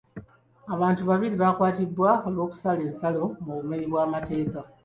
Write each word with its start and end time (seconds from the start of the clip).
Abantu 0.73 1.01
babiri 1.09 1.35
bakwatiddwa 1.43 2.09
olw'okusala 2.27 2.81
ensalo 2.89 3.23
mu 3.43 3.51
bumenyi 3.57 3.85
bw'amateeka. 3.91 4.59